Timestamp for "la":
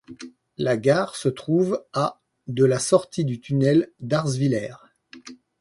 0.57-0.77, 2.65-2.79